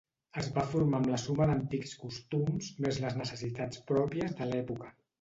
[0.43, 4.95] Es va formar amb la suma d'antics costums més les necessitats pròpies de l'època.